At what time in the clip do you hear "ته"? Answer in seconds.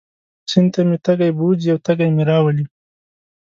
0.73-0.81